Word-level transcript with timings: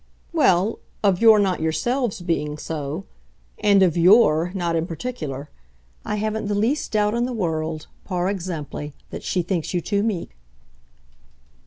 "Well, 0.33 0.79
of 1.03 1.21
your 1.21 1.37
not 1.37 1.59
yourselves 1.59 2.21
being 2.21 2.57
so 2.57 3.05
and 3.59 3.83
of 3.83 3.95
YOUR 3.95 4.51
not 4.55 4.75
in 4.75 4.87
particular. 4.87 5.51
I 6.03 6.15
haven't 6.15 6.47
the 6.47 6.55
least 6.55 6.93
doubt 6.93 7.13
in 7.13 7.25
the 7.25 7.33
world, 7.33 7.85
par 8.03 8.27
exemple, 8.27 8.93
that 9.11 9.21
she 9.21 9.43
thinks 9.43 9.75
you 9.75 9.79
too 9.81 10.01
meek." 10.01 10.35